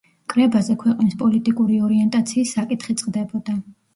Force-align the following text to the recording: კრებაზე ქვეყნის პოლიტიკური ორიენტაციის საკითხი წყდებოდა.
კრებაზე 0.33 0.75
ქვეყნის 0.83 1.17
პოლიტიკური 1.19 1.77
ორიენტაციის 1.87 2.57
საკითხი 2.59 2.97
წყდებოდა. 3.03 3.59